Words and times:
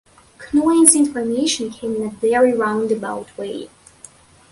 Cnoyen's 0.39 0.95
information 0.95 1.69
came 1.69 1.95
in 1.95 2.07
a 2.07 2.09
very 2.09 2.53
round-about 2.57 3.37
way. 3.37 3.69